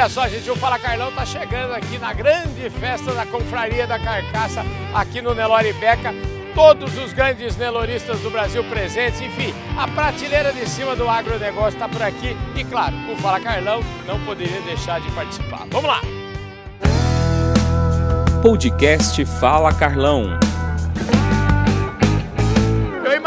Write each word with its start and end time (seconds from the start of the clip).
Olha 0.00 0.08
só, 0.08 0.26
gente, 0.26 0.50
o 0.50 0.56
Fala 0.56 0.78
Carlão 0.78 1.12
tá 1.12 1.26
chegando 1.26 1.74
aqui 1.74 1.98
na 1.98 2.14
grande 2.14 2.70
festa 2.70 3.12
da 3.12 3.26
Confraria 3.26 3.86
da 3.86 3.98
Carcaça, 3.98 4.64
aqui 4.94 5.20
no 5.20 5.34
Nelore 5.34 5.74
Beca. 5.74 6.14
Todos 6.54 6.96
os 6.96 7.12
grandes 7.12 7.54
neloristas 7.58 8.18
do 8.20 8.30
Brasil 8.30 8.64
presentes, 8.64 9.20
enfim, 9.20 9.52
a 9.76 9.86
prateleira 9.86 10.54
de 10.54 10.66
cima 10.66 10.96
do 10.96 11.06
agronegócio 11.06 11.74
está 11.74 11.86
por 11.86 12.02
aqui. 12.02 12.34
E 12.56 12.64
claro, 12.64 12.94
o 13.12 13.16
Fala 13.18 13.40
Carlão 13.40 13.82
não 14.06 14.18
poderia 14.24 14.62
deixar 14.62 15.02
de 15.02 15.10
participar. 15.10 15.66
Vamos 15.70 15.90
lá! 15.90 16.00
Podcast 18.40 19.22
Fala 19.38 19.70
Carlão 19.74 20.40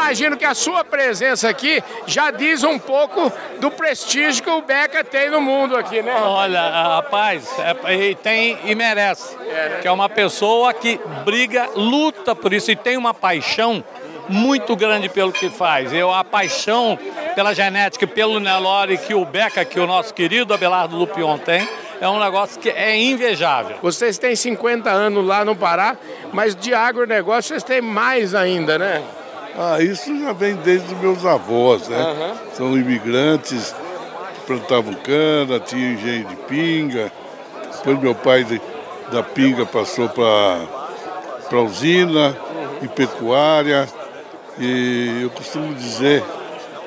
imagino 0.03 0.35
que 0.35 0.43
a 0.43 0.53
sua 0.53 0.83
presença 0.83 1.47
aqui 1.47 1.81
já 2.05 2.29
diz 2.29 2.61
um 2.63 2.77
pouco 2.77 3.31
do 3.59 3.71
prestígio 3.71 4.43
que 4.43 4.49
o 4.49 4.61
Beca 4.61 5.01
tem 5.01 5.29
no 5.29 5.39
mundo 5.39 5.77
aqui, 5.77 6.01
né? 6.01 6.13
Olha, 6.13 6.61
rapaz, 6.61 7.49
é, 7.59 8.13
tem 8.13 8.57
e 8.65 8.75
merece. 8.75 9.37
É, 9.47 9.69
né? 9.69 9.79
Que 9.81 9.87
é 9.87 9.91
uma 9.91 10.09
pessoa 10.09 10.73
que 10.73 10.99
briga, 11.23 11.69
luta 11.75 12.35
por 12.35 12.51
isso 12.51 12.69
e 12.69 12.75
tem 12.75 12.97
uma 12.97 13.13
paixão 13.13 13.81
muito 14.27 14.75
grande 14.75 15.07
pelo 15.07 15.31
que 15.31 15.49
faz. 15.49 15.93
Eu 15.93 16.13
a 16.13 16.23
paixão 16.23 16.99
pela 17.33 17.53
genética, 17.53 18.05
pelo 18.05 18.41
Nelore 18.41 18.97
que 18.97 19.13
o 19.13 19.23
Beca, 19.23 19.63
que 19.63 19.79
o 19.79 19.87
nosso 19.87 20.13
querido 20.13 20.53
Abelardo 20.53 20.97
Lupion 20.97 21.37
tem, 21.37 21.67
é 22.01 22.09
um 22.09 22.19
negócio 22.19 22.59
que 22.59 22.69
é 22.69 22.97
invejável. 22.97 23.77
Vocês 23.81 24.17
têm 24.17 24.35
50 24.35 24.89
anos 24.89 25.25
lá 25.25 25.45
no 25.45 25.55
Pará, 25.55 25.95
mas 26.33 26.53
de 26.53 26.73
agronegócio 26.73 27.49
vocês 27.49 27.63
têm 27.63 27.81
mais 27.81 28.35
ainda, 28.35 28.77
né? 28.77 29.01
Ah, 29.57 29.79
isso 29.81 30.17
já 30.19 30.33
vem 30.33 30.55
desde 30.55 30.93
os 30.93 30.99
meus 30.99 31.25
avós, 31.25 31.87
né? 31.87 31.97
Uhum. 31.97 32.35
São 32.53 32.77
imigrantes 32.77 33.73
que 34.33 34.41
plantavam 34.47 34.93
cana, 34.95 35.59
tinha 35.59 35.93
engenho 35.93 36.25
de 36.27 36.35
pinga. 36.35 37.11
Depois 37.77 37.99
meu 37.99 38.15
pai 38.15 38.43
de, 38.43 38.59
da 39.11 39.21
pinga 39.21 39.65
passou 39.65 40.09
para 40.09 40.59
a 41.51 41.61
usina 41.61 42.29
uhum. 42.29 42.77
e 42.81 42.87
pecuária. 42.87 43.87
E 44.57 45.21
eu 45.21 45.29
costumo 45.29 45.73
dizer 45.75 46.23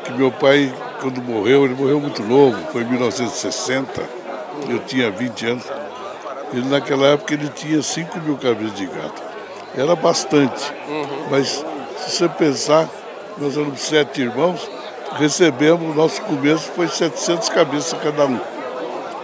que 0.04 0.12
meu 0.12 0.32
pai, 0.32 0.72
quando 1.00 1.22
morreu, 1.22 1.64
ele 1.64 1.74
morreu 1.74 2.00
muito 2.00 2.22
novo, 2.22 2.56
foi 2.72 2.82
em 2.82 2.86
1960, 2.86 4.02
eu 4.68 4.78
tinha 4.80 5.10
20 5.10 5.46
anos. 5.46 5.64
Ele 6.52 6.68
naquela 6.68 7.08
época 7.08 7.34
ele 7.34 7.48
tinha 7.48 7.82
5 7.82 8.20
mil 8.20 8.36
cabeças 8.36 8.74
de 8.74 8.86
gato. 8.86 9.22
Era 9.76 9.94
bastante, 9.94 10.72
uhum. 10.88 11.26
mas 11.30 11.64
se 11.96 12.10
você 12.10 12.28
pensar, 12.28 12.88
nós 13.38 13.56
éramos 13.56 13.80
sete 13.80 14.22
irmãos, 14.22 14.68
recebemos, 15.18 15.94
nosso 15.94 16.20
começo 16.22 16.70
foi 16.72 16.88
700 16.88 17.48
cabeças 17.48 17.98
cada 18.00 18.26
um. 18.26 18.38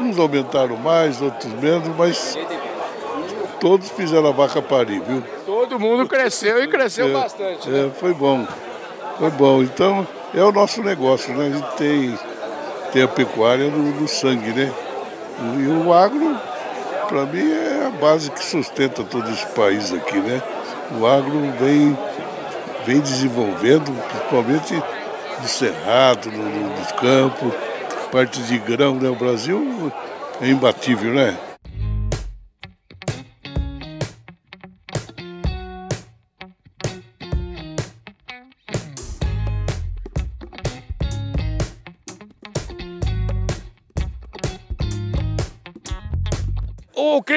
Uns 0.01 0.19
aumentaram 0.19 0.77
mais, 0.77 1.21
outros 1.21 1.53
menos, 1.55 1.89
mas 1.97 2.37
todos 3.61 3.89
fizeram 3.91 4.29
a 4.29 4.33
vaca 4.33 4.61
parir, 4.61 5.01
viu? 5.01 5.23
Todo 5.47 5.79
mundo 5.79 6.09
cresceu 6.09 6.63
e 6.65 6.69
cresceu 6.69 7.09
é, 7.09 7.13
bastante. 7.13 7.69
Né? 7.69 7.87
É, 7.87 7.91
foi 7.91 8.13
bom, 8.13 8.47
foi 9.19 9.31
bom. 9.31 9.63
Então, 9.63 10.07
é 10.35 10.43
o 10.43 10.51
nosso 10.51 10.83
negócio, 10.83 11.33
né? 11.35 11.47
A 11.47 11.51
gente 11.51 11.77
tem, 11.77 12.19
tem 12.93 13.03
a 13.03 13.09
pecuária 13.09 13.69
no, 13.69 14.01
no 14.01 14.09
sangue, 14.09 14.51
né? 14.51 14.73
E 15.59 15.67
o 15.69 15.93
agro, 15.93 16.37
para 17.09 17.25
mim, 17.27 17.53
é 17.53 17.87
a 17.87 17.91
base 17.91 18.31
que 18.31 18.45
sustenta 18.45 19.05
todo 19.05 19.31
esse 19.31 19.47
país 19.49 19.93
aqui, 19.93 20.19
né? 20.19 20.43
O 20.99 21.07
agro 21.07 21.41
vem 21.59 21.97
vem 22.87 23.01
desenvolvendo, 23.01 23.93
principalmente 24.09 24.75
no 25.41 25.49
cerrado, 25.49 26.31
no, 26.31 26.79
nos 26.79 26.93
campos, 26.93 27.53
parte 28.11 28.43
de 28.43 28.59
grão, 28.59 28.97
né? 28.97 29.09
O 29.09 29.17
Brasil 29.17 29.93
é 30.41 30.49
imbatível, 30.49 31.15
né? 31.15 31.37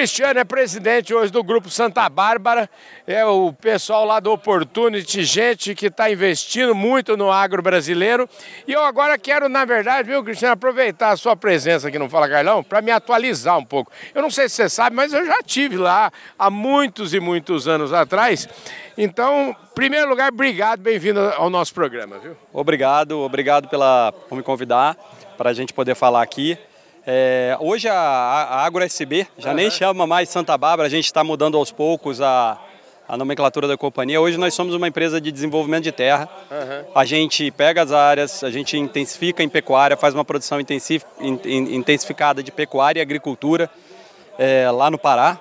Cristiano 0.05 0.39
é 0.39 0.43
presidente 0.43 1.15
hoje 1.15 1.31
do 1.31 1.43
Grupo 1.43 1.67
Santa 1.67 2.07
Bárbara, 2.07 2.69
é 3.07 3.25
o 3.25 3.51
pessoal 3.51 4.05
lá 4.05 4.19
do 4.19 4.31
Opportunity, 4.31 5.23
gente 5.23 5.73
que 5.73 5.87
está 5.87 6.11
investindo 6.11 6.75
muito 6.75 7.17
no 7.17 7.31
agro 7.31 7.59
brasileiro. 7.63 8.29
E 8.67 8.71
eu 8.71 8.83
agora 8.83 9.17
quero, 9.17 9.49
na 9.49 9.65
verdade, 9.65 10.07
viu, 10.07 10.23
Cristiano, 10.23 10.53
aproveitar 10.53 11.09
a 11.09 11.17
sua 11.17 11.35
presença 11.35 11.87
aqui 11.87 11.97
no 11.97 12.07
Fala 12.07 12.29
Carlão 12.29 12.63
para 12.63 12.83
me 12.83 12.91
atualizar 12.91 13.57
um 13.57 13.65
pouco. 13.65 13.91
Eu 14.13 14.21
não 14.21 14.29
sei 14.29 14.47
se 14.47 14.57
você 14.57 14.69
sabe, 14.69 14.95
mas 14.95 15.11
eu 15.11 15.25
já 15.25 15.41
tive 15.41 15.75
lá 15.75 16.11
há 16.37 16.51
muitos 16.51 17.15
e 17.15 17.19
muitos 17.19 17.67
anos 17.67 17.91
atrás. 17.91 18.47
Então, 18.95 19.57
em 19.59 19.73
primeiro 19.73 20.07
lugar, 20.07 20.31
obrigado, 20.31 20.81
bem-vindo 20.81 21.19
ao 21.19 21.49
nosso 21.49 21.73
programa, 21.73 22.19
viu? 22.19 22.37
Obrigado, 22.53 23.21
obrigado 23.21 23.67
pela, 23.69 24.11
por 24.29 24.35
me 24.35 24.43
convidar 24.43 24.95
para 25.35 25.49
a 25.49 25.53
gente 25.53 25.73
poder 25.73 25.95
falar 25.95 26.21
aqui. 26.21 26.59
É, 27.07 27.55
hoje 27.59 27.87
a, 27.87 27.93
a 27.93 28.65
AgroSB 28.65 29.27
já 29.37 29.49
uhum. 29.49 29.55
nem 29.55 29.69
chama 29.69 30.07
mais 30.07 30.27
Santa 30.27 30.57
Bárbara, 30.57 30.87
a 30.87 30.89
gente 30.89 31.05
está 31.05 31.23
mudando 31.23 31.55
aos 31.55 31.71
poucos 31.71 32.19
a, 32.19 32.57
a 33.07 33.15
nomenclatura 33.15 33.67
da 33.67 33.77
companhia. 33.77 34.19
Hoje 34.19 34.37
nós 34.37 34.55
somos 34.55 34.73
uma 34.73 34.87
empresa 34.87 35.21
de 35.21 35.31
desenvolvimento 35.31 35.83
de 35.83 35.91
terra. 35.91 36.27
Uhum. 36.49 36.91
A 36.95 37.05
gente 37.05 37.51
pega 37.51 37.83
as 37.83 37.91
áreas, 37.91 38.43
a 38.43 38.49
gente 38.49 38.75
intensifica 38.75 39.43
em 39.43 39.49
pecuária, 39.49 39.95
faz 39.95 40.15
uma 40.15 40.25
produção 40.25 40.57
intensificada 40.59 42.41
de 42.41 42.51
pecuária 42.51 42.99
e 42.99 43.03
agricultura 43.03 43.69
é, 44.39 44.71
lá 44.71 44.89
no 44.89 44.97
Pará. 44.97 45.39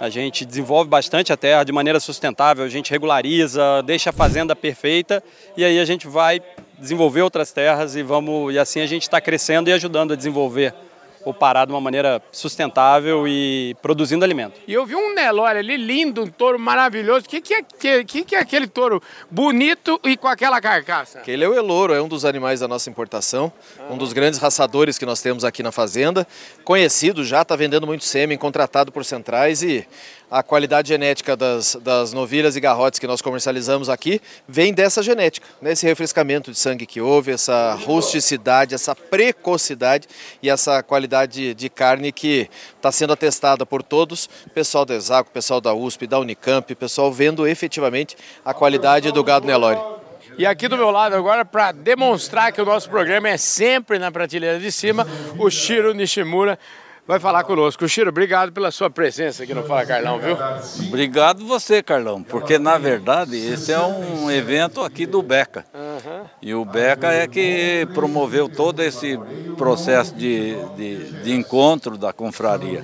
A 0.00 0.10
gente 0.10 0.44
desenvolve 0.44 0.90
bastante 0.90 1.32
a 1.32 1.36
terra 1.36 1.62
de 1.62 1.70
maneira 1.70 2.00
sustentável, 2.00 2.64
a 2.64 2.68
gente 2.68 2.90
regulariza, 2.90 3.84
deixa 3.86 4.10
a 4.10 4.12
fazenda 4.12 4.56
perfeita 4.56 5.22
e 5.56 5.64
aí 5.64 5.78
a 5.78 5.84
gente 5.84 6.08
vai 6.08 6.42
desenvolver 6.76 7.22
outras 7.22 7.52
terras 7.52 7.94
e 7.94 8.02
vamos 8.02 8.52
e 8.52 8.58
assim 8.58 8.80
a 8.80 8.86
gente 8.86 9.02
está 9.02 9.20
crescendo 9.20 9.70
e 9.70 9.72
ajudando 9.72 10.12
a 10.12 10.16
desenvolver 10.16 10.74
o 11.24 11.32
Pará 11.32 11.64
de 11.64 11.72
uma 11.72 11.80
maneira 11.80 12.22
sustentável 12.30 13.26
e 13.26 13.76
produzindo 13.80 14.24
alimento. 14.24 14.60
E 14.66 14.72
eu 14.72 14.84
vi 14.84 14.94
um 14.94 15.14
Nelore 15.14 15.58
ali 15.58 15.76
lindo, 15.76 16.22
um 16.22 16.26
touro 16.26 16.58
maravilhoso. 16.58 17.26
O 17.26 17.28
que, 17.28 17.40
que, 17.40 17.54
é, 17.54 18.04
que, 18.04 18.24
que 18.24 18.36
é 18.36 18.38
aquele 18.38 18.66
touro 18.66 19.02
bonito 19.30 20.00
e 20.04 20.16
com 20.16 20.28
aquela 20.28 20.60
carcaça? 20.60 21.22
Ele 21.26 21.44
é 21.44 21.48
o 21.48 21.54
Elouro, 21.54 21.94
é 21.94 22.00
um 22.00 22.08
dos 22.08 22.24
animais 22.24 22.60
da 22.60 22.68
nossa 22.68 22.88
importação, 22.90 23.52
um 23.90 23.96
dos 23.96 24.12
grandes 24.12 24.38
raçadores 24.38 24.98
que 24.98 25.06
nós 25.06 25.20
temos 25.20 25.44
aqui 25.44 25.62
na 25.62 25.72
fazenda. 25.72 26.26
Conhecido 26.64 27.24
já, 27.24 27.42
está 27.42 27.56
vendendo 27.56 27.86
muito 27.86 28.04
sêmen, 28.04 28.38
contratado 28.38 28.92
por 28.92 29.04
centrais 29.04 29.62
e 29.62 29.86
a 30.34 30.42
qualidade 30.42 30.88
genética 30.88 31.36
das, 31.36 31.76
das 31.76 32.12
novilhas 32.12 32.56
e 32.56 32.60
garrotes 32.60 32.98
que 32.98 33.06
nós 33.06 33.22
comercializamos 33.22 33.88
aqui 33.88 34.20
vem 34.48 34.74
dessa 34.74 35.00
genética, 35.00 35.46
né? 35.62 35.72
refrescamento 35.80 36.50
de 36.50 36.58
sangue 36.58 36.86
que 36.86 37.00
houve, 37.00 37.30
essa 37.30 37.74
rusticidade, 37.74 38.74
essa 38.74 38.96
precocidade 38.96 40.08
e 40.42 40.50
essa 40.50 40.82
qualidade 40.82 41.54
de 41.54 41.68
carne 41.68 42.10
que 42.10 42.50
está 42.74 42.90
sendo 42.90 43.12
atestada 43.12 43.64
por 43.64 43.80
todos, 43.80 44.28
pessoal 44.52 44.84
da 44.84 44.96
Exaco, 44.96 45.30
pessoal 45.30 45.60
da 45.60 45.72
USP, 45.72 46.04
da 46.04 46.18
Unicamp, 46.18 46.74
pessoal 46.74 47.12
vendo 47.12 47.46
efetivamente 47.46 48.16
a 48.44 48.52
qualidade 48.52 49.12
do 49.12 49.22
gado 49.22 49.46
Nelore. 49.46 49.78
E 50.36 50.44
aqui 50.44 50.66
do 50.66 50.76
meu 50.76 50.90
lado 50.90 51.14
agora, 51.14 51.44
para 51.44 51.70
demonstrar 51.70 52.50
que 52.50 52.60
o 52.60 52.64
nosso 52.64 52.90
programa 52.90 53.28
é 53.28 53.36
sempre 53.36 54.00
na 54.00 54.10
prateleira 54.10 54.58
de 54.58 54.72
cima, 54.72 55.06
o 55.38 55.48
Shiro 55.48 55.94
Nishimura, 55.94 56.58
vai 57.06 57.20
falar 57.20 57.44
conosco. 57.44 57.86
Chiro, 57.88 58.10
obrigado 58.10 58.52
pela 58.52 58.70
sua 58.70 58.88
presença 58.88 59.42
aqui 59.42 59.54
no 59.54 59.62
Fala 59.64 59.84
Carlão, 59.84 60.18
viu? 60.18 60.36
Obrigado 60.88 61.46
você, 61.46 61.82
Carlão, 61.82 62.22
porque 62.22 62.58
na 62.58 62.78
verdade 62.78 63.36
esse 63.36 63.72
é 63.72 63.80
um 63.80 64.30
evento 64.30 64.82
aqui 64.82 65.06
do 65.06 65.22
Beca. 65.22 65.64
E 66.40 66.54
o 66.54 66.64
Beca 66.64 67.12
é 67.12 67.26
que 67.26 67.86
promoveu 67.94 68.48
todo 68.48 68.82
esse 68.82 69.18
processo 69.56 70.14
de, 70.14 70.56
de, 70.76 71.22
de 71.22 71.32
encontro 71.32 71.96
da 71.96 72.12
confraria. 72.12 72.82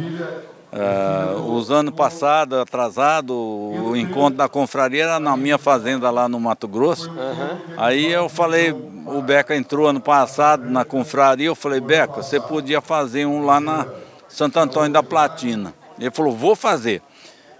Uh, 0.73 1.53
os 1.56 1.69
anos 1.69 1.93
passados, 1.93 2.56
atrasado, 2.56 3.35
o 3.35 3.97
encontro 3.97 4.39
da 4.39 4.49
confraria 4.49 5.03
era 5.03 5.19
na 5.19 5.37
minha 5.37 5.59
fazenda 5.59 6.09
lá 6.12 6.29
no 6.29 6.39
Mato 6.39 6.69
Grosso. 6.69 7.11
Uhum. 7.11 7.59
Aí 7.77 8.12
eu 8.12 8.29
falei, 8.29 8.71
o 8.71 9.21
Beca 9.21 9.56
entrou 9.56 9.89
ano 9.89 10.00
passado 10.00 10.71
na 10.71 10.85
confraria, 10.85 11.49
eu 11.49 11.56
falei, 11.56 11.81
Beca, 11.81 12.23
você 12.23 12.39
podia 12.39 12.81
fazer 12.81 13.27
um 13.27 13.44
lá 13.44 13.59
na, 13.59 13.85
Santo 14.31 14.59
Antônio 14.59 14.93
da 14.93 15.03
Platina. 15.03 15.75
Ele 15.99 16.11
falou, 16.11 16.35
vou 16.35 16.56
fazer. 16.56 17.03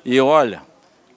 E 0.05 0.19
olha, 0.21 0.63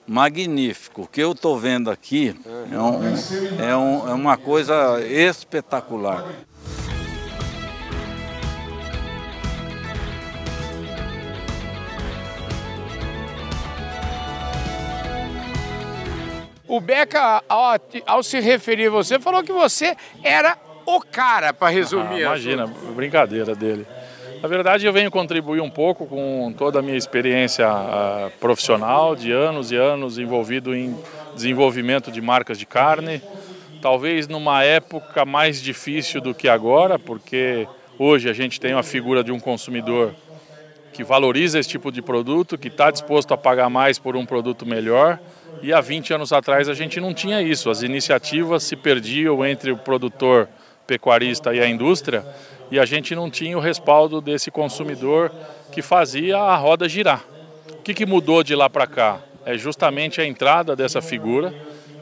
magnífico. 0.06 1.02
O 1.02 1.06
que 1.06 1.22
eu 1.22 1.32
estou 1.32 1.58
vendo 1.58 1.90
aqui 1.90 2.36
é, 2.70 2.78
um, 2.78 3.64
é, 3.64 3.76
um, 3.76 4.08
é 4.10 4.12
uma 4.12 4.36
coisa 4.36 5.00
espetacular. 5.00 6.24
O 16.66 16.80
Beca, 16.80 17.42
ao, 17.48 17.78
ao, 18.06 18.22
se 18.22 18.40
referir 18.40 18.88
a 18.88 18.90
você, 18.90 19.20
falou 19.20 19.44
que 19.44 19.52
você 19.52 19.96
era 20.24 20.58
o 20.84 21.00
cara, 21.00 21.54
para 21.54 21.68
resumir. 21.68 22.24
Ah, 22.24 22.36
imagina, 22.36 22.66
brincadeira 22.66 23.54
dele. 23.54 23.86
Na 24.44 24.48
verdade, 24.48 24.84
eu 24.84 24.92
venho 24.92 25.10
contribuir 25.10 25.62
um 25.62 25.70
pouco 25.70 26.04
com 26.04 26.52
toda 26.54 26.78
a 26.78 26.82
minha 26.82 26.98
experiência 26.98 27.66
uh, 27.66 28.30
profissional 28.38 29.16
de 29.16 29.32
anos 29.32 29.72
e 29.72 29.76
anos 29.76 30.18
envolvido 30.18 30.76
em 30.76 30.94
desenvolvimento 31.34 32.12
de 32.12 32.20
marcas 32.20 32.58
de 32.58 32.66
carne. 32.66 33.22
Talvez 33.80 34.28
numa 34.28 34.62
época 34.62 35.24
mais 35.24 35.62
difícil 35.62 36.20
do 36.20 36.34
que 36.34 36.46
agora, 36.46 36.98
porque 36.98 37.66
hoje 37.98 38.28
a 38.28 38.34
gente 38.34 38.60
tem 38.60 38.74
uma 38.74 38.82
figura 38.82 39.24
de 39.24 39.32
um 39.32 39.40
consumidor 39.40 40.14
que 40.92 41.02
valoriza 41.02 41.58
esse 41.58 41.70
tipo 41.70 41.90
de 41.90 42.02
produto, 42.02 42.58
que 42.58 42.68
está 42.68 42.90
disposto 42.90 43.32
a 43.32 43.38
pagar 43.38 43.70
mais 43.70 43.98
por 43.98 44.14
um 44.14 44.26
produto 44.26 44.66
melhor. 44.66 45.18
E 45.62 45.72
há 45.72 45.80
20 45.80 46.12
anos 46.12 46.34
atrás 46.34 46.68
a 46.68 46.74
gente 46.74 47.00
não 47.00 47.14
tinha 47.14 47.40
isso. 47.40 47.70
As 47.70 47.80
iniciativas 47.80 48.62
se 48.62 48.76
perdiam 48.76 49.42
entre 49.42 49.72
o 49.72 49.78
produtor 49.78 50.50
pecuarista 50.86 51.54
e 51.54 51.60
a 51.60 51.66
indústria 51.66 52.22
e 52.70 52.78
a 52.78 52.84
gente 52.84 53.14
não 53.14 53.30
tinha 53.30 53.56
o 53.56 53.60
respaldo 53.60 54.20
desse 54.20 54.50
consumidor 54.50 55.30
que 55.70 55.82
fazia 55.82 56.38
a 56.38 56.56
roda 56.56 56.88
girar. 56.88 57.24
O 57.70 57.82
que, 57.82 57.94
que 57.94 58.06
mudou 58.06 58.42
de 58.42 58.54
lá 58.54 58.70
para 58.70 58.86
cá? 58.86 59.20
É 59.44 59.58
justamente 59.58 60.20
a 60.20 60.26
entrada 60.26 60.74
dessa 60.74 61.02
figura 61.02 61.54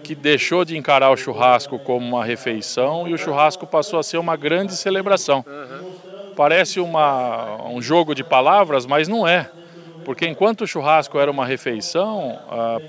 que 0.03 0.14
deixou 0.14 0.64
de 0.64 0.76
encarar 0.76 1.11
o 1.11 1.17
churrasco 1.17 1.79
como 1.79 2.06
uma 2.06 2.25
refeição 2.25 3.09
e 3.09 3.14
o 3.14 3.19
churrasco 3.19 3.67
passou 3.67 3.99
a 3.99 4.03
ser 4.03 4.19
uma 4.19 4.37
grande 4.37 4.76
celebração. 4.76 5.44
Parece 6.37 6.81
uma, 6.81 7.62
um 7.69 7.81
jogo 7.81 8.14
de 8.14 8.25
palavras, 8.25 8.87
mas 8.87 9.09
não 9.09 9.26
é. 9.26 9.50
Porque 10.05 10.26
enquanto 10.26 10.62
o 10.62 10.67
churrasco 10.67 11.19
era 11.19 11.31
uma 11.31 11.47
refeição, 11.47 12.38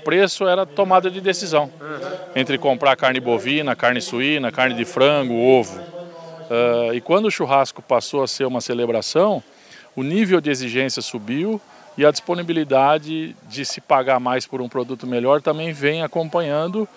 preço 0.04 0.46
era 0.46 0.66
tomada 0.66 1.10
de 1.10 1.20
decisão. 1.20 1.70
Entre 2.34 2.58
comprar 2.58 2.96
carne 2.96 3.20
bovina, 3.20 3.76
carne 3.76 4.00
suína, 4.00 4.50
carne 4.50 4.74
de 4.74 4.84
frango, 4.84 5.34
ovo. 5.34 5.80
Uh, 6.54 6.94
e 6.94 7.00
quando 7.00 7.26
o 7.26 7.30
churrasco 7.30 7.82
passou 7.82 8.22
a 8.22 8.28
ser 8.28 8.44
uma 8.44 8.60
celebração, 8.60 9.42
o 9.96 10.02
nível 10.02 10.40
de 10.40 10.50
exigência 10.50 11.02
subiu 11.02 11.60
e 11.96 12.04
a 12.04 12.10
disponibilidade 12.10 13.34
de 13.48 13.64
se 13.64 13.80
pagar 13.80 14.20
mais 14.20 14.46
por 14.46 14.60
um 14.60 14.68
produto 14.68 15.06
melhor 15.06 15.40
também 15.42 15.72
vem 15.72 16.02
acompanhando 16.02 16.88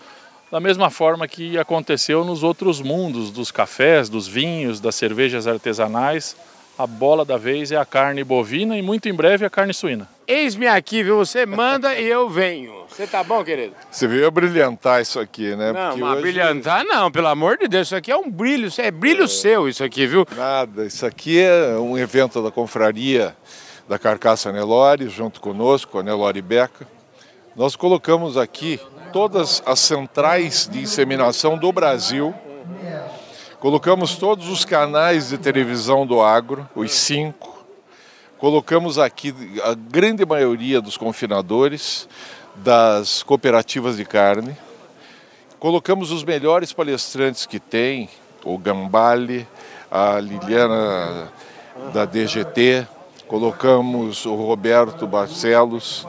da 0.51 0.59
mesma 0.59 0.89
forma 0.89 1.27
que 1.27 1.57
aconteceu 1.57 2.23
nos 2.23 2.41
outros 2.41 2.81
mundos, 2.81 3.31
dos 3.31 3.51
cafés, 3.51 4.09
dos 4.09 4.27
vinhos, 4.27 4.79
das 4.79 4.95
cervejas 4.95 5.45
artesanais. 5.45 6.35
A 6.77 6.85
bola 6.85 7.25
da 7.25 7.37
vez 7.37 7.71
é 7.71 7.75
a 7.75 7.83
carne 7.83 8.23
bovina 8.23 8.77
e 8.77 8.83
muito 8.83 9.09
em 9.09 9.13
breve 9.13 9.43
a 9.43 9.49
carne 9.49 9.73
suína. 9.73 10.07
Eis-me 10.27 10.67
aqui, 10.67 11.01
viu? 11.01 11.17
Você 11.17 11.43
manda 11.43 11.95
e 11.95 12.05
eu 12.05 12.29
venho. 12.29 12.85
Você 12.87 13.07
tá 13.07 13.23
bom, 13.23 13.43
querido? 13.43 13.73
Você 13.89 14.05
veio 14.05 14.27
a 14.27 14.31
brilhantar 14.31 15.01
isso 15.01 15.19
aqui, 15.19 15.55
né? 15.55 15.71
Não, 15.71 15.89
Porque 15.89 16.01
mas 16.01 16.13
hoje... 16.13 16.21
brilhantar 16.21 16.83
não, 16.83 17.11
pelo 17.11 17.27
amor 17.27 17.57
de 17.57 17.67
Deus. 17.67 17.87
Isso 17.87 17.95
aqui 17.95 18.11
é 18.11 18.15
um 18.15 18.29
brilho, 18.29 18.69
é 18.77 18.91
brilho 18.91 19.23
é... 19.23 19.27
seu 19.27 19.67
isso 19.67 19.83
aqui, 19.83 20.05
viu? 20.05 20.27
Nada, 20.35 20.85
isso 20.85 21.03
aqui 21.03 21.39
é 21.39 21.77
um 21.79 21.97
evento 21.97 22.43
da 22.43 22.51
confraria 22.51 23.35
da 23.87 23.97
Carcaça 23.97 24.51
Nelore, 24.51 25.09
junto 25.09 25.41
conosco, 25.41 25.97
a 25.97 26.03
Nelore 26.03 26.41
Beca. 26.43 26.87
Nós 27.55 27.75
colocamos 27.75 28.37
aqui 28.37 28.79
todas 29.11 29.63
as 29.65 29.79
centrais 29.79 30.69
de 30.71 30.81
inseminação 30.81 31.57
do 31.57 31.71
Brasil. 31.71 32.35
Colocamos 33.59 34.15
todos 34.15 34.49
os 34.49 34.63
canais 34.63 35.29
de 35.29 35.37
televisão 35.39 36.05
do 36.05 36.21
agro, 36.21 36.69
os 36.75 36.91
cinco. 36.91 37.65
Colocamos 38.37 38.99
aqui 38.99 39.33
a 39.63 39.73
grande 39.73 40.23
maioria 40.23 40.79
dos 40.79 40.95
confinadores 40.95 42.07
das 42.57 43.23
cooperativas 43.23 43.97
de 43.97 44.05
carne. 44.05 44.55
Colocamos 45.57 46.11
os 46.11 46.23
melhores 46.23 46.71
palestrantes 46.71 47.47
que 47.47 47.59
tem, 47.59 48.07
o 48.45 48.59
Gambale, 48.59 49.47
a 49.89 50.19
Liliana 50.19 51.33
da 51.91 52.05
DGT, 52.05 52.87
colocamos 53.27 54.23
o 54.27 54.35
Roberto 54.35 55.07
Barcelos, 55.07 56.05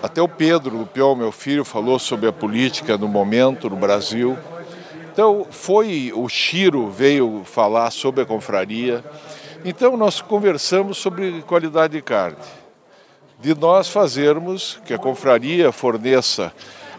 até 0.00 0.22
o 0.22 0.28
Pedro 0.28 0.78
Lupiol, 0.78 1.16
meu 1.16 1.32
filho, 1.32 1.64
falou 1.64 1.98
sobre 1.98 2.28
a 2.28 2.32
política 2.32 2.96
no 2.96 3.08
momento 3.08 3.68
no 3.68 3.76
Brasil. 3.76 4.38
Então 5.12 5.46
foi 5.50 6.10
o 6.14 6.26
Chiro 6.26 6.88
veio 6.88 7.42
falar 7.44 7.90
sobre 7.90 8.22
a 8.22 8.26
confraria. 8.26 9.04
Então 9.62 9.94
nós 9.94 10.22
conversamos 10.22 10.96
sobre 10.96 11.42
qualidade 11.42 11.92
de 11.92 12.02
carne. 12.02 12.38
De 13.38 13.54
nós 13.54 13.90
fazermos 13.90 14.80
que 14.86 14.94
a 14.94 14.98
confraria 14.98 15.70
forneça 15.70 16.50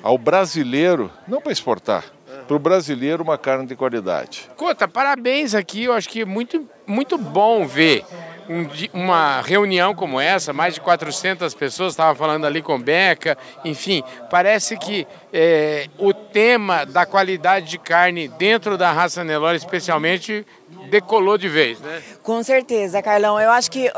ao 0.03 0.17
brasileiro, 0.17 1.09
não 1.27 1.41
para 1.41 1.51
exportar, 1.51 2.05
para 2.47 2.55
o 2.55 2.59
brasileiro 2.59 3.23
uma 3.23 3.37
carne 3.37 3.65
de 3.65 3.75
qualidade. 3.75 4.47
Cota, 4.57 4.87
parabéns 4.87 5.55
aqui, 5.55 5.85
eu 5.85 5.93
acho 5.93 6.07
que 6.07 6.21
é 6.21 6.25
muito, 6.25 6.67
muito 6.85 7.17
bom 7.17 7.65
ver 7.65 8.05
um, 8.49 8.67
uma 8.93 9.41
reunião 9.41 9.93
como 9.93 10.19
essa, 10.19 10.53
mais 10.53 10.73
de 10.73 10.81
400 10.81 11.53
pessoas, 11.53 11.93
estava 11.93 12.15
falando 12.15 12.45
ali 12.45 12.61
com 12.61 12.79
Beca, 12.79 13.37
enfim, 13.63 14.03
parece 14.29 14.77
que 14.77 15.07
é, 15.31 15.87
o 15.97 16.13
tema 16.13 16.85
da 16.85 17.05
qualidade 17.05 17.67
de 17.67 17.77
carne 17.77 18.27
dentro 18.27 18.77
da 18.77 18.91
raça 18.91 19.23
Nelore, 19.23 19.57
especialmente, 19.57 20.45
decolou 20.89 21.37
de 21.37 21.49
vez, 21.49 21.79
né? 21.79 22.01
Com 22.21 22.43
certeza, 22.43 23.01
Carlão. 23.01 23.39
Eu 23.39 23.51
acho 23.51 23.69
que 23.71 23.91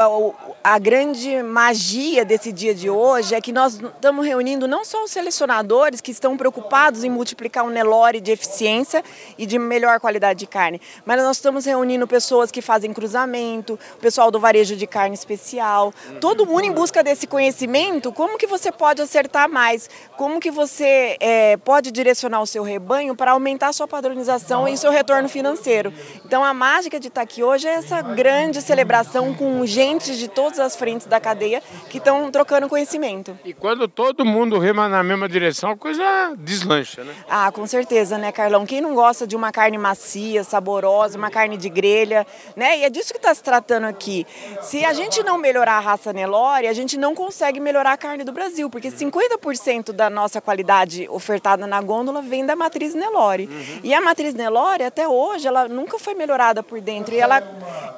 a 0.66 0.80
grande 0.80 1.44
magia 1.44 2.26
desse 2.26 2.52
dia 2.52 2.74
de 2.74 2.90
hoje 2.90 3.36
é 3.36 3.40
que 3.40 3.52
nós 3.52 3.76
estamos 3.76 4.26
reunindo 4.26 4.68
não 4.68 4.84
só 4.84 5.04
os 5.04 5.12
selecionadores 5.12 6.02
que 6.02 6.10
estão 6.10 6.36
preocupados 6.36 7.04
em 7.04 7.10
multiplicar 7.10 7.64
o 7.64 7.68
um 7.68 7.70
Nelore 7.70 8.20
de 8.20 8.32
eficiência 8.32 9.04
e 9.38 9.46
de 9.46 9.60
melhor 9.60 10.00
qualidade 10.00 10.40
de 10.40 10.48
carne, 10.48 10.82
mas 11.06 11.22
nós 11.22 11.38
estamos 11.38 11.66
reunindo 11.66 12.08
pessoas 12.08 12.50
que 12.50 12.64
fazem 12.64 12.92
cruzamento, 12.92 13.78
o 13.94 13.98
pessoal 14.00 14.32
do 14.32 14.40
varejo 14.40 14.76
de 14.76 14.88
carne 14.88 15.14
especial, 15.14 15.94
todo 16.20 16.48
mundo 16.48 16.64
em 16.64 16.72
busca 16.72 17.04
desse 17.04 17.28
conhecimento, 17.28 18.12
como 18.12 18.36
que 18.36 18.48
você 18.48 18.72
pode 18.72 19.04
acertar 19.04 19.48
mais, 19.48 19.88
como 20.18 20.40
que 20.40 20.50
você 20.50 21.16
é, 21.20 21.58
pode 21.58 21.92
direcionar 21.92 22.42
o 22.42 22.48
seu 22.48 22.64
rebanho 22.64 23.16
para 23.16 23.34
aumentar 23.34 23.68
a 23.68 23.74
sua 23.74 23.88
padronização 23.88 24.68
e 24.68 24.76
seu 24.76 24.90
retorno 24.90 25.30
financeiro. 25.30 25.94
Então 26.26 26.44
a 26.44 26.56
mágica 26.56 27.00
de 27.00 27.10
estar 27.10 27.22
aqui 27.22 27.44
hoje 27.44 27.68
é 27.68 27.76
essa 27.76 28.02
grande 28.02 28.64
celebração 28.64 29.32
com 29.36 29.64
gente 29.64 30.18
de 30.18 30.28
todas 30.56 30.60
as 30.60 30.76
frentes 30.76 31.06
da 31.06 31.20
cadeia 31.20 31.62
que 31.90 31.98
estão 31.98 32.32
trocando 32.32 32.68
conhecimento. 32.70 33.38
E 33.44 33.54
quando 33.54 33.88
todo 33.88 34.26
mundo 34.26 34.58
rema 34.58 34.88
na 34.88 35.04
mesma 35.04 35.28
direção, 35.28 35.72
a 35.72 35.78
coisa 35.78 36.34
deslancha, 36.38 37.04
né? 37.04 37.14
Ah, 37.30 37.52
com 37.52 37.68
certeza, 37.68 38.18
né, 38.18 38.32
Carlão? 38.32 38.66
Quem 38.66 38.82
não 38.82 38.96
gosta 38.96 39.28
de 39.28 39.36
uma 39.36 39.52
carne 39.52 39.78
macia, 39.78 40.44
saborosa, 40.44 41.18
uma 41.18 41.30
carne 41.30 41.58
de 41.58 41.70
grelha, 41.70 42.26
né? 42.56 42.80
E 42.80 42.84
é 42.84 42.90
disso 42.90 43.12
que 43.12 43.20
está 43.20 43.34
se 43.34 43.44
tratando 43.44 43.86
aqui. 43.86 44.26
Se 44.62 44.86
a 44.86 44.94
gente 44.94 45.22
não 45.24 45.38
melhorar 45.38 45.74
a 45.74 45.80
raça 45.80 46.14
Nelore, 46.14 46.68
a 46.68 46.74
gente 46.74 46.98
não 46.98 47.14
consegue 47.14 47.60
melhorar 47.60 47.94
a 47.94 47.98
carne 47.98 48.24
do 48.24 48.32
Brasil, 48.32 48.70
porque 48.70 48.90
50% 48.90 49.92
da 49.92 50.10
nossa 50.10 50.40
qualidade 50.40 51.08
ofertada 51.10 51.68
na 51.68 51.82
gôndola 51.82 52.22
vem 52.22 52.46
da 52.46 52.56
matriz 52.56 52.94
Nelore. 52.94 53.48
Uhum. 53.48 53.80
E 53.84 53.94
a 53.94 54.02
matriz 54.02 54.34
Nelore, 54.34 54.84
até 54.84 55.08
hoje, 55.08 55.48
ela 55.48 55.68
nunca 55.68 56.00
foi 56.00 56.14
melhorada 56.14 56.64
por 56.64 56.80
dentro. 56.80 57.14
E 57.14 57.20
ela 57.20 57.44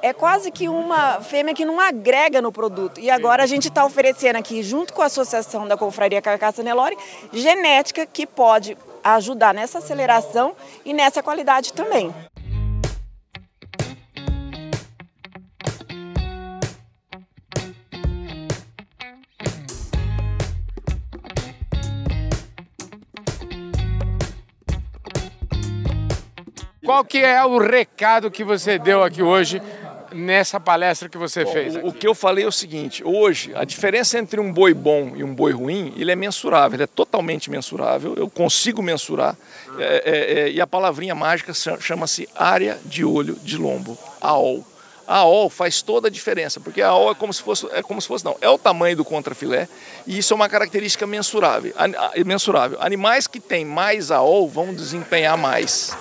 é 0.01 0.13
quase 0.13 0.51
que 0.51 0.67
uma 0.67 1.21
fêmea 1.21 1.53
que 1.53 1.65
não 1.65 1.79
agrega 1.79 2.41
no 2.41 2.46
produto. 2.51 2.99
E 2.99 3.09
agora 3.09 3.43
a 3.43 3.47
gente 3.47 3.67
está 3.67 3.85
oferecendo 3.85 4.37
aqui, 4.37 4.63
junto 4.63 4.93
com 4.93 5.01
a 5.01 5.05
Associação 5.05 5.67
da 5.67 5.77
Confraria 5.77 6.21
Carcaça 6.21 6.63
Nelore, 6.63 6.97
genética 7.31 8.05
que 8.05 8.25
pode 8.25 8.77
ajudar 9.03 9.53
nessa 9.53 9.79
aceleração 9.79 10.55
e 10.83 10.93
nessa 10.93 11.23
qualidade 11.23 11.73
também. 11.73 12.13
Qual 26.87 27.03
que 27.03 27.17
é 27.17 27.43
o 27.43 27.57
recado 27.57 28.31
que 28.31 28.45
você 28.45 28.79
deu 28.79 29.03
aqui 29.03 29.21
hoje 29.21 29.61
nessa 30.11 30.59
palestra 30.59 31.09
que 31.09 31.17
você 31.17 31.43
bom, 31.43 31.51
fez? 31.51 31.75
Aqui? 31.75 31.87
O 31.87 31.91
que 31.91 32.07
eu 32.07 32.15
falei 32.15 32.43
é 32.43 32.47
o 32.47 32.51
seguinte: 32.51 33.03
hoje, 33.03 33.53
a 33.55 33.63
diferença 33.63 34.17
entre 34.17 34.39
um 34.39 34.51
boi 34.51 34.73
bom 34.73 35.13
e 35.15 35.23
um 35.23 35.33
boi 35.33 35.51
ruim, 35.51 35.93
ele 35.97 36.11
é 36.11 36.15
mensurável, 36.15 36.75
ele 36.75 36.83
é 36.83 36.87
totalmente 36.87 37.49
mensurável, 37.49 38.15
eu 38.15 38.29
consigo 38.29 38.81
mensurar. 38.81 39.35
É, 39.77 39.83
é, 39.83 40.39
é, 40.39 40.51
e 40.51 40.61
a 40.61 40.67
palavrinha 40.67 41.15
mágica 41.15 41.53
chama-se 41.79 42.27
área 42.35 42.79
de 42.85 43.03
olho 43.03 43.35
de 43.43 43.57
lombo, 43.57 43.97
AOL. 44.21 44.65
A 45.07 45.19
AOL 45.19 45.49
faz 45.49 45.81
toda 45.81 46.09
a 46.09 46.11
diferença, 46.11 46.59
porque 46.59 46.81
a 46.81 46.89
AOL 46.89 47.11
é 47.11 47.15
como 47.15 47.33
se 47.33 47.41
fosse, 47.41 47.65
é 47.71 47.81
como 47.81 48.01
se 48.01 48.07
fosse 48.09 48.25
não, 48.25 48.35
é 48.41 48.49
o 48.49 48.57
tamanho 48.57 48.97
do 48.97 49.05
contrafilé 49.05 49.69
e 50.05 50.17
isso 50.17 50.33
é 50.33 50.35
uma 50.35 50.49
característica 50.49 51.07
mensurável. 51.07 51.73
mensurável. 52.25 52.77
Animais 52.81 53.25
que 53.25 53.39
têm 53.39 53.63
mais 53.63 54.11
AOL 54.11 54.49
vão 54.49 54.73
desempenhar 54.73 55.37
mais. 55.37 55.97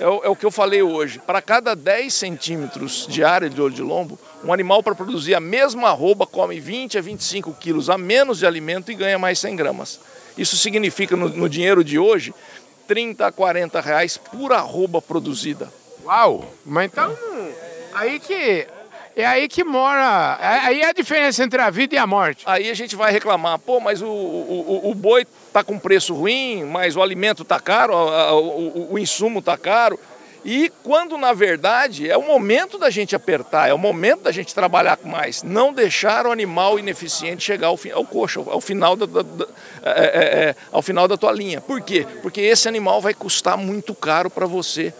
É 0.00 0.06
o, 0.06 0.24
é 0.24 0.28
o 0.28 0.36
que 0.36 0.44
eu 0.44 0.50
falei 0.50 0.82
hoje. 0.82 1.18
Para 1.18 1.40
cada 1.40 1.74
10 1.74 2.12
centímetros 2.12 3.06
de 3.08 3.24
área 3.24 3.48
de 3.48 3.60
olho 3.60 3.74
de 3.74 3.82
lombo, 3.82 4.18
um 4.44 4.52
animal 4.52 4.82
para 4.82 4.94
produzir 4.94 5.34
a 5.34 5.40
mesma 5.40 5.88
arroba 5.88 6.26
come 6.26 6.60
20 6.60 6.98
a 6.98 7.00
25 7.00 7.54
quilos 7.54 7.88
a 7.90 7.96
menos 7.96 8.38
de 8.38 8.46
alimento 8.46 8.90
e 8.90 8.94
ganha 8.94 9.18
mais 9.18 9.38
100 9.38 9.56
gramas. 9.56 10.00
Isso 10.36 10.56
significa, 10.56 11.16
no, 11.16 11.28
no 11.28 11.48
dinheiro 11.48 11.82
de 11.82 11.98
hoje, 11.98 12.34
30 12.86 13.26
a 13.26 13.32
40 13.32 13.80
reais 13.80 14.16
por 14.16 14.52
arroba 14.52 15.00
produzida. 15.00 15.72
Uau! 16.04 16.44
Mas 16.64 16.86
então, 16.86 17.16
aí 17.94 18.20
que 18.20 18.66
É 19.16 19.24
aí 19.24 19.48
que 19.48 19.64
mora, 19.64 20.38
é- 20.42 20.66
aí 20.66 20.80
é 20.82 20.88
a 20.90 20.92
diferença 20.92 21.42
entre 21.42 21.58
a 21.60 21.70
vida 21.70 21.94
e 21.94 21.98
a 21.98 22.06
morte. 22.06 22.42
Aí 22.46 22.70
a 22.70 22.74
gente 22.74 22.94
vai 22.94 23.10
reclamar, 23.10 23.58
pô, 23.58 23.80
mas 23.80 24.02
o, 24.02 24.06
o, 24.06 24.90
o- 24.90 24.94
boi 24.94 25.26
tá 25.54 25.64
com 25.64 25.78
preço 25.78 26.12
ruim, 26.14 26.64
mas 26.64 26.96
o 26.96 27.02
alimento 27.02 27.42
tá 27.42 27.58
caro, 27.58 27.94
o, 27.94 28.92
o 28.92 28.98
insumo 28.98 29.40
tá 29.40 29.56
caro. 29.56 29.98
E 30.44 30.70
quando, 30.84 31.16
na 31.18 31.32
verdade, 31.32 32.08
é 32.08 32.16
o 32.16 32.22
momento 32.22 32.78
da 32.78 32.88
gente 32.90 33.16
apertar, 33.16 33.68
é 33.68 33.74
o 33.74 33.78
momento 33.78 34.20
da 34.22 34.30
gente 34.30 34.54
trabalhar 34.54 34.96
mais. 35.02 35.42
Não 35.42 35.72
deixar 35.72 36.24
o 36.26 36.30
animal 36.30 36.78
ineficiente 36.78 37.42
chegar 37.42 37.68
ao, 37.68 37.76
fim, 37.76 37.90
ao 37.90 38.04
coxo, 38.04 38.46
ao 38.48 38.60
final 38.60 38.94
da, 38.94 39.06
da- 39.06 39.22
da- 39.22 39.46
é, 39.82 39.90
é, 39.90 40.48
é, 40.50 40.56
ao 40.70 40.82
final 40.82 41.08
da 41.08 41.16
tua 41.16 41.32
linha. 41.32 41.60
Por 41.60 41.80
quê? 41.80 42.06
Porque 42.22 42.40
esse 42.42 42.68
animal 42.68 43.00
vai 43.00 43.14
custar 43.14 43.56
muito 43.56 43.92
caro 43.94 44.28
para 44.30 44.46
você 44.46 44.94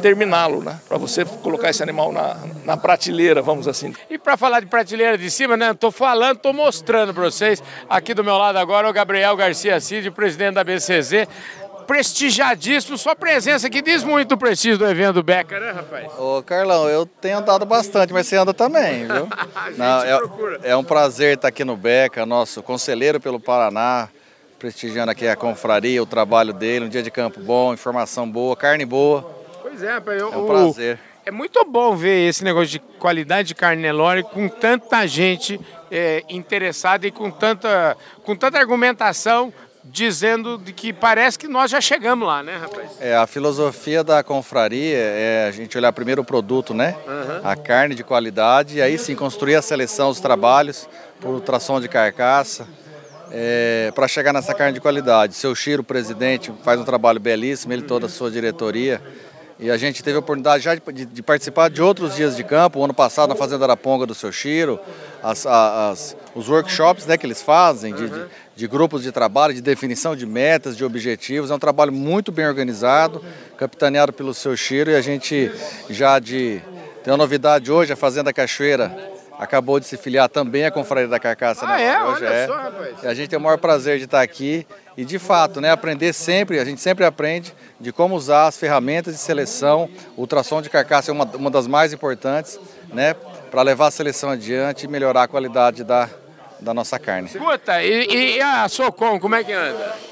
terminá-lo, 0.00 0.62
né? 0.62 0.78
Para 0.88 0.98
você 0.98 1.24
colocar 1.24 1.70
esse 1.70 1.82
animal 1.82 2.12
na, 2.12 2.36
na 2.64 2.76
prateleira, 2.76 3.42
vamos 3.42 3.66
assim. 3.66 3.94
E 4.08 4.18
para 4.18 4.36
falar 4.36 4.60
de 4.60 4.66
prateleira 4.66 5.18
de 5.18 5.30
cima, 5.30 5.56
né? 5.56 5.74
Tô 5.74 5.90
falando, 5.90 6.38
tô 6.38 6.52
mostrando 6.52 7.12
para 7.12 7.24
vocês. 7.24 7.62
Aqui 7.88 8.14
do 8.14 8.22
meu 8.22 8.36
lado 8.36 8.56
agora 8.56 8.88
o 8.88 8.92
Gabriel 8.92 9.36
Garcia 9.36 9.80
Cid, 9.80 10.10
presidente 10.10 10.54
da 10.54 10.64
BCZ. 10.64 11.26
Prestigiadíssimo, 11.86 12.98
sua 12.98 13.16
presença 13.16 13.66
aqui 13.66 13.80
diz 13.80 14.04
muito 14.04 14.28
do 14.28 14.36
prestígio 14.36 14.76
do 14.76 14.86
evento 14.86 15.14
do 15.14 15.22
Beca, 15.22 15.58
né, 15.58 15.70
rapaz? 15.70 16.06
Ô, 16.18 16.42
Carlão, 16.42 16.86
eu 16.86 17.06
tenho 17.06 17.38
andado 17.38 17.64
bastante, 17.64 18.12
mas 18.12 18.26
você 18.26 18.36
anda 18.36 18.52
também, 18.52 19.06
viu? 19.06 19.26
Não, 19.74 20.02
é, 20.02 20.18
é 20.64 20.76
um 20.76 20.84
prazer 20.84 21.36
estar 21.36 21.48
aqui 21.48 21.64
no 21.64 21.78
Beca, 21.78 22.26
nosso 22.26 22.62
conselheiro 22.62 23.18
pelo 23.18 23.40
Paraná, 23.40 24.10
prestigiando 24.58 25.10
aqui 25.10 25.26
a 25.26 25.36
confraria, 25.36 26.02
o 26.02 26.06
trabalho 26.06 26.52
dele, 26.52 26.86
um 26.86 26.88
dia 26.88 27.02
de 27.02 27.10
campo 27.10 27.40
bom, 27.40 27.72
informação 27.72 28.28
boa, 28.28 28.56
carne 28.56 28.84
boa. 28.84 29.22
Pois 29.62 29.82
é. 29.82 29.96
É 29.96 30.36
um 30.36 30.46
prazer. 30.46 30.98
É 31.24 31.30
muito 31.30 31.62
bom 31.64 31.94
ver 31.94 32.28
esse 32.28 32.42
negócio 32.42 32.68
de 32.68 32.78
qualidade 32.78 33.48
de 33.48 33.54
carne 33.54 33.82
Nelore 33.82 34.22
com 34.22 34.48
tanta 34.48 35.06
gente 35.06 35.60
é, 35.90 36.24
interessada 36.28 37.06
e 37.06 37.10
com 37.10 37.30
tanta, 37.30 37.96
com 38.24 38.34
tanta 38.34 38.58
argumentação 38.58 39.52
dizendo 39.84 40.58
de 40.58 40.72
que 40.72 40.92
parece 40.92 41.38
que 41.38 41.48
nós 41.48 41.70
já 41.70 41.80
chegamos 41.80 42.26
lá, 42.26 42.42
né, 42.42 42.56
rapaz? 42.56 42.90
É, 43.00 43.16
a 43.16 43.26
filosofia 43.26 44.04
da 44.04 44.22
confraria 44.22 44.96
é 44.96 45.46
a 45.48 45.50
gente 45.50 45.76
olhar 45.78 45.92
primeiro 45.92 46.22
o 46.22 46.24
produto, 46.24 46.74
né? 46.74 46.94
A 47.42 47.56
carne 47.56 47.94
de 47.94 48.04
qualidade, 48.04 48.78
e 48.78 48.82
aí 48.82 48.98
sim 48.98 49.14
construir 49.14 49.54
a 49.54 49.62
seleção, 49.62 50.10
os 50.10 50.20
trabalhos 50.20 50.88
por 51.20 51.30
ultrassom 51.30 51.80
de 51.80 51.88
carcaça, 51.88 52.66
para 53.94 54.08
chegar 54.08 54.32
nessa 54.32 54.54
carne 54.54 54.72
de 54.74 54.80
qualidade. 54.80 55.34
Seu 55.34 55.54
Chiro, 55.54 55.82
presidente, 55.84 56.52
faz 56.62 56.80
um 56.80 56.84
trabalho 56.84 57.20
belíssimo, 57.20 57.72
ele 57.72 57.82
toda 57.82 58.06
a 58.06 58.08
sua 58.08 58.30
diretoria. 58.30 59.00
E 59.60 59.70
a 59.72 59.76
gente 59.76 60.04
teve 60.04 60.16
a 60.16 60.20
oportunidade 60.20 60.62
já 60.62 60.74
de, 60.76 61.04
de- 61.04 61.22
participar 61.22 61.68
de 61.68 61.82
outros 61.82 62.14
dias 62.14 62.36
de 62.36 62.44
campo, 62.44 62.78
o 62.78 62.84
ano 62.84 62.94
passado 62.94 63.28
na 63.30 63.34
Fazenda 63.34 63.64
Araponga 63.64 64.06
do 64.06 64.14
Seu 64.14 64.30
Chiro, 64.30 64.78
as- 65.20 65.44
as- 65.46 66.16
os 66.32 66.48
workshops 66.48 67.06
né, 67.06 67.16
que 67.18 67.26
eles 67.26 67.42
fazem, 67.42 67.92
de, 67.92 68.08
de- 68.08 68.24
de 68.54 68.66
grupos 68.68 69.02
de 69.02 69.10
trabalho, 69.10 69.52
de 69.52 69.60
definição 69.60 70.14
de 70.14 70.24
metas, 70.26 70.76
de 70.76 70.84
objetivos. 70.84 71.50
É 71.50 71.54
um 71.54 71.58
trabalho 71.58 71.92
muito 71.92 72.30
bem 72.30 72.46
organizado, 72.46 73.20
capitaneado 73.56 74.12
pelo 74.12 74.32
Seu 74.32 74.56
Chiro, 74.56 74.92
e 74.92 74.94
a 74.94 75.00
gente 75.00 75.50
já 75.90 76.20
de. 76.20 76.62
Tem 77.02 77.12
uma 77.12 77.16
novidade 77.18 77.70
hoje, 77.72 77.92
a 77.92 77.96
Fazenda 77.96 78.32
Cachoeira 78.32 78.96
acabou 79.38 79.78
de 79.78 79.86
se 79.86 79.96
filiar 79.96 80.28
também 80.28 80.64
à 80.64 80.70
Confraria 80.70 81.08
da 81.08 81.18
Carcaça. 81.18 81.64
Ah, 81.64 81.76
né? 81.76 81.84
é? 81.84 82.02
Hoje 82.02 82.24
Olha 82.24 82.34
é. 82.34 82.46
só, 82.46 82.56
rapaz. 82.56 83.02
E 83.02 83.06
a 83.06 83.14
gente 83.14 83.28
tem 83.28 83.38
o 83.38 83.42
maior 83.42 83.58
prazer 83.58 83.98
de 83.98 84.04
estar 84.04 84.20
aqui 84.20 84.66
e, 84.96 85.04
de 85.04 85.18
fato, 85.18 85.60
né, 85.60 85.70
aprender 85.70 86.12
sempre, 86.12 86.58
a 86.58 86.64
gente 86.64 86.80
sempre 86.80 87.04
aprende 87.04 87.54
de 87.80 87.92
como 87.92 88.16
usar 88.16 88.48
as 88.48 88.58
ferramentas 88.58 89.14
de 89.14 89.20
seleção. 89.20 89.88
O 90.16 90.22
ultrassom 90.22 90.60
de 90.60 90.68
carcaça 90.68 91.10
é 91.10 91.12
uma, 91.12 91.24
uma 91.24 91.50
das 91.50 91.68
mais 91.68 91.92
importantes, 91.92 92.58
né, 92.92 93.14
para 93.50 93.62
levar 93.62 93.86
a 93.86 93.90
seleção 93.90 94.30
adiante 94.30 94.84
e 94.84 94.88
melhorar 94.88 95.22
a 95.22 95.28
qualidade 95.28 95.84
da, 95.84 96.08
da 96.58 96.74
nossa 96.74 96.98
carne. 96.98 97.28
Escuta, 97.28 97.82
e, 97.82 98.36
e 98.36 98.40
a 98.40 98.68
Socom, 98.68 99.20
como 99.20 99.36
é 99.36 99.44
que 99.44 99.52
anda? 99.52 100.07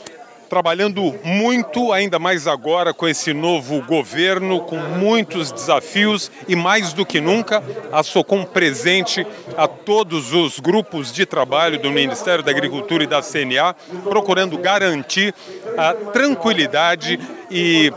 Trabalhando 0.49 1.15
muito, 1.25 1.93
ainda 1.93 2.19
mais 2.19 2.47
agora 2.47 2.95
com 2.95 3.07
esse 3.09 3.33
novo 3.33 3.83
governo, 3.83 4.61
com 4.61 4.77
muitos 4.77 5.53
desafios 5.53 6.31
e 6.49 6.57
mais 6.57 6.93
do 6.93 7.05
que 7.05 7.21
nunca, 7.21 7.63
a 7.93 8.03
Socom 8.03 8.45
presente 8.45 9.27
a 9.57 9.67
todos 9.67 10.33
os 10.33 10.59
grupos 10.61 11.13
de 11.13 11.27
trabalho 11.27 11.79
do 11.79 11.91
Ministério 11.91 12.45
da 12.45 12.51
Agricultura 12.51 13.05
e 13.05 13.07
da 13.07 13.23
CNA, 13.23 13.75
procurando 14.05 14.59
garantir 14.59 15.35
a 15.77 15.93
tranquilidade 15.93 17.19
e 17.51 17.93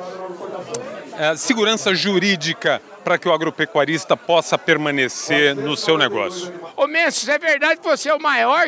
a 1.18 1.36
segurança 1.36 1.94
jurídica 1.94 2.82
para 3.10 3.18
que 3.18 3.28
o 3.28 3.34
agropecuarista 3.34 4.16
possa 4.16 4.56
permanecer 4.56 5.56
no 5.56 5.76
seu 5.76 5.98
negócio. 5.98 6.54
Ô 6.78 6.86
Mendes, 6.86 7.28
é 7.28 7.40
verdade 7.40 7.80
que 7.80 7.84
você 7.88 8.08
é 8.08 8.14
o 8.14 8.22
maior, 8.22 8.66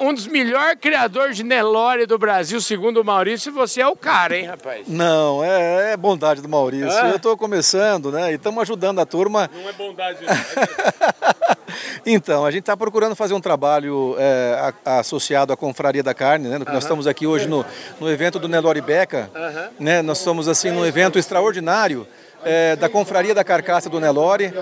um 0.00 0.14
dos 0.14 0.26
melhores 0.26 0.78
criadores 0.80 1.36
de 1.36 1.42
Nelore 1.42 2.06
do 2.06 2.16
Brasil, 2.16 2.58
segundo 2.62 3.02
o 3.02 3.04
Maurício, 3.04 3.50
e 3.50 3.52
você 3.52 3.82
é 3.82 3.86
o 3.86 3.94
cara, 3.94 4.34
hein, 4.34 4.46
rapaz? 4.46 4.88
Não, 4.88 5.44
é, 5.44 5.92
é 5.92 5.96
bondade 5.98 6.40
do 6.40 6.48
Maurício. 6.48 6.90
Ah. 6.90 7.10
Eu 7.10 7.16
estou 7.16 7.36
começando, 7.36 8.10
né? 8.10 8.32
E 8.32 8.36
estamos 8.36 8.62
ajudando 8.62 8.98
a 8.98 9.04
turma. 9.04 9.50
Não 9.54 9.68
é 9.68 9.72
bondade, 9.74 10.20
Então, 12.06 12.46
a 12.46 12.50
gente 12.50 12.60
está 12.62 12.76
procurando 12.76 13.14
fazer 13.14 13.34
um 13.34 13.40
trabalho 13.42 14.16
é, 14.18 14.72
a- 14.86 15.00
associado 15.00 15.52
à 15.52 15.56
Confraria 15.56 16.02
da 16.02 16.14
Carne, 16.14 16.48
né? 16.48 16.58
Nós 16.58 16.82
estamos 16.82 17.06
aqui 17.06 17.26
hoje 17.26 17.46
no, 17.46 17.62
no 18.00 18.10
evento 18.10 18.38
do 18.38 18.48
Nelore 18.48 18.80
Beca, 18.80 19.30
né? 19.78 20.00
Nós 20.00 20.16
estamos 20.16 20.48
assim 20.48 20.70
num 20.70 20.86
evento 20.86 21.18
extraordinário 21.18 22.06
é, 22.44 22.76
da 22.76 22.88
Confraria 22.88 23.34
da 23.34 23.44
Carcaça 23.44 23.88
do 23.88 24.00
Nelore. 24.00 24.52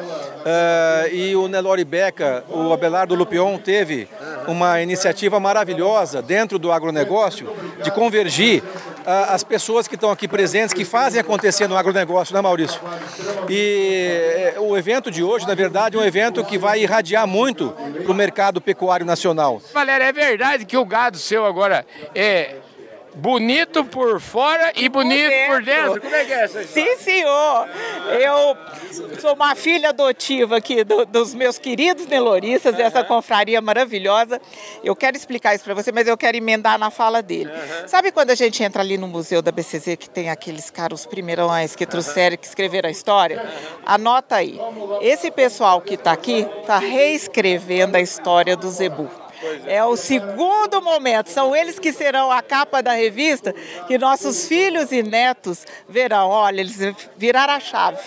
É, 0.45 1.11
e 1.13 1.37
o 1.37 1.49
Nelore 1.49 1.85
Beca, 1.85 2.45
o 2.49 2.73
Abelardo 2.73 3.15
Lupion 3.15 3.59
teve 3.59 4.09
uma 4.47 4.81
iniciativa 4.81 5.39
maravilhosa 5.39 6.23
dentro 6.23 6.59
do 6.59 6.73
agronegócio 6.73 7.53
de 7.83 7.91
convergir 7.91 8.63
ah, 9.07 9.35
as 9.35 9.43
pessoas 9.43 9.89
que 9.89 9.95
estão 9.95 10.11
aqui 10.11 10.29
presentes, 10.29 10.75
que 10.75 10.85
fazem 10.85 11.21
acontecer 11.21 11.67
no 11.67 11.77
agronegócio, 11.77 12.35
né, 12.35 12.41
Maurício? 12.41 12.81
E 13.49 14.53
eh, 14.55 14.55
o 14.59 14.77
evento 14.77 15.11
de 15.11 15.23
hoje, 15.23 15.47
na 15.47 15.55
verdade, 15.55 15.97
é 15.97 16.01
um 16.01 16.05
evento 16.05 16.45
que 16.45 16.59
vai 16.59 16.81
irradiar 16.81 17.27
muito 17.27 17.75
para 18.03 18.13
o 18.13 18.15
mercado 18.15 18.61
pecuário 18.61 19.07
nacional. 19.07 19.61
Valéria, 19.73 20.05
é 20.05 20.13
verdade 20.13 20.65
que 20.65 20.77
o 20.77 20.85
gado 20.85 21.19
seu 21.19 21.45
agora 21.47 21.87
é 22.15 22.57
bonito 23.15 23.85
por 23.85 24.21
fora 24.21 24.73
e 24.77 24.89
bonito 24.89 25.31
por 25.49 25.63
dentro? 25.63 26.01
Como 26.01 26.15
é 26.15 26.25
que 26.25 26.33
é 26.33 26.45
essa 26.45 26.63
história? 26.63 26.97
Sim, 26.97 27.03
senhor. 27.03 27.69
Eu 28.21 28.57
sou 29.21 29.35
uma 29.35 29.55
filha 29.55 29.91
adotiva 29.91 30.57
aqui 30.57 30.85
do- 30.85 31.05
dos 31.07 31.35
meus 31.35 31.59
queridos 31.59 32.07
neloristas, 32.07 32.75
dessa 32.75 33.03
confraria 33.05 33.61
maravilhosa. 33.61 34.41
Eu 34.83 34.95
quero 34.97 35.17
explicar 35.17 35.55
isso 35.55 35.65
para 35.65 35.75
você, 35.75 35.93
mas 35.93 36.07
eu 36.09 36.17
quero 36.17 36.37
emendar 36.37 36.79
na 36.79 36.91
fala 36.91 37.23
dele. 37.23 37.51
Sabe 37.87 38.13
quando 38.13 38.31
a 38.31 38.35
gente 38.35 38.63
entra 38.63 38.83
ali 38.83 38.97
no 38.97 39.09
museu 39.09 39.43
da 39.43 39.51
BCZ, 39.53 39.97
que 39.97 40.09
tem 40.09 40.31
aqueles 40.31 40.71
caras, 40.71 41.01
os 41.01 41.07
primeirões 41.07 41.75
que 41.77 41.85
trouxeram, 41.87 42.37
que 42.37 42.47
escreveram 42.47 42.89
a 42.89 42.93
história? 42.93 43.45
Anota 43.85 44.37
aí. 44.37 44.61
Esse 45.01 45.31
pessoal 45.31 45.81
que 45.81 45.95
está 45.95 46.13
aqui 46.13 46.47
está 46.61 46.79
reescrevendo 46.79 47.97
a 47.97 48.01
história 48.01 48.57
do 48.57 48.71
Zebu. 48.71 49.09
É 49.67 49.85
o 49.85 49.97
segundo 49.97 50.81
momento. 50.83 51.29
São 51.29 51.55
eles 51.55 51.79
que 51.79 51.93
serão 51.93 52.31
a 52.31 52.43
capa 52.43 52.83
da 52.83 52.93
revista 52.93 53.55
que 53.87 53.99
nossos 53.99 54.47
filhos 54.47 54.93
e 54.93 55.03
netos 55.03 55.67
verão. 55.89 56.29
Olha, 56.29 56.61
eles 56.61 56.79
viraram 57.17 57.55
a 57.55 57.61
chave. 57.61 58.01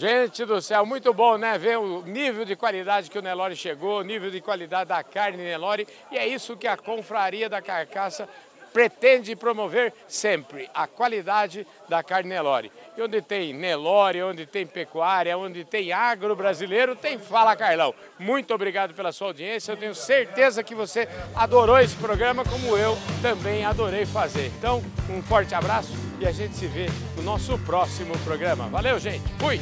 Gente 0.00 0.46
do 0.46 0.62
céu, 0.62 0.86
muito 0.86 1.12
bom, 1.12 1.36
né? 1.36 1.58
Ver 1.58 1.76
o 1.76 2.00
nível 2.00 2.46
de 2.46 2.56
qualidade 2.56 3.10
que 3.10 3.18
o 3.18 3.20
Nelore 3.22 3.54
chegou, 3.54 4.00
o 4.00 4.02
nível 4.02 4.30
de 4.30 4.40
qualidade 4.40 4.88
da 4.88 5.04
carne 5.04 5.36
Nelore. 5.36 5.86
E 6.10 6.16
é 6.16 6.26
isso 6.26 6.56
que 6.56 6.66
a 6.66 6.74
Confraria 6.74 7.50
da 7.50 7.60
Carcaça 7.60 8.26
pretende 8.72 9.36
promover 9.36 9.92
sempre, 10.08 10.70
a 10.72 10.86
qualidade 10.86 11.66
da 11.86 12.02
carne 12.02 12.30
Nelore. 12.30 12.72
E 12.96 13.02
onde 13.02 13.20
tem 13.20 13.52
Nelore, 13.52 14.22
onde 14.22 14.46
tem 14.46 14.66
pecuária, 14.66 15.36
onde 15.36 15.66
tem 15.66 15.92
agro 15.92 16.34
brasileiro, 16.34 16.96
tem 16.96 17.18
Fala 17.18 17.54
Carlão. 17.54 17.94
Muito 18.18 18.54
obrigado 18.54 18.94
pela 18.94 19.12
sua 19.12 19.26
audiência. 19.26 19.72
Eu 19.72 19.76
tenho 19.76 19.94
certeza 19.94 20.62
que 20.62 20.74
você 20.74 21.06
adorou 21.36 21.78
esse 21.78 21.96
programa, 21.96 22.42
como 22.42 22.74
eu 22.74 22.96
também 23.20 23.66
adorei 23.66 24.06
fazer. 24.06 24.46
Então, 24.56 24.82
um 25.10 25.22
forte 25.22 25.54
abraço 25.54 26.09
e 26.20 26.26
a 26.26 26.32
gente 26.32 26.54
se 26.54 26.66
vê 26.66 26.86
no 27.16 27.22
nosso 27.22 27.58
próximo 27.58 28.16
programa. 28.18 28.68
Valeu, 28.68 28.98
gente. 28.98 29.22
Fui! 29.38 29.58